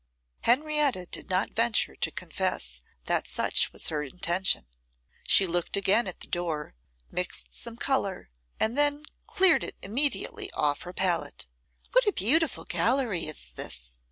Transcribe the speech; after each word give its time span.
Henrietta 0.39 1.05
did 1.05 1.29
not 1.29 1.51
venture 1.51 1.95
to 1.95 2.09
confess 2.09 2.81
that 3.05 3.27
such 3.27 3.71
was 3.71 3.89
her 3.89 4.01
intention. 4.01 4.65
She 5.27 5.45
looked 5.45 5.77
again 5.77 6.07
at 6.07 6.21
the 6.21 6.27
door, 6.27 6.73
mixed 7.11 7.53
some 7.53 7.77
colour, 7.77 8.27
and 8.59 8.75
then 8.75 9.03
cleared 9.27 9.63
it 9.63 9.75
immediately 9.83 10.49
off 10.53 10.81
her 10.81 10.91
palette. 10.93 11.45
'What 11.91 12.07
a 12.07 12.13
beautiful 12.13 12.63
gallery 12.63 13.27
is 13.27 13.51
this! 13.53 13.99